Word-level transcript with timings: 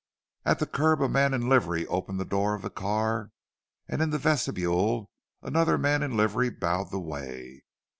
At 0.45 0.57
the 0.57 0.65
curb 0.65 0.99
a 1.03 1.07
man 1.07 1.31
in 1.31 1.47
livery 1.47 1.85
opened 1.85 2.19
the 2.19 2.25
door 2.25 2.55
of 2.55 2.63
the 2.63 2.71
car, 2.71 3.29
and 3.87 4.01
in 4.01 4.09
the 4.09 4.17
vestibule 4.17 5.11
another 5.43 5.77
man 5.77 6.01
in 6.01 6.17
livery 6.17 6.49
bowed 6.49 6.89
the 6.89 6.99
way. 6.99 7.61